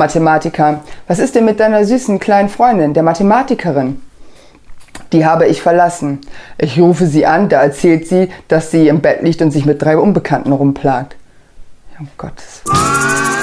[0.00, 4.00] Mathematiker, was ist denn mit deiner süßen kleinen Freundin, der Mathematikerin?
[5.12, 6.20] Die habe ich verlassen.
[6.56, 9.82] Ich rufe sie an, da erzählt sie, dass sie im Bett liegt und sich mit
[9.82, 11.16] drei Unbekannten rumplagt.
[11.98, 13.39] Um Gottes Willen.